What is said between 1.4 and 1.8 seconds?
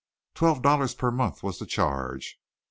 was the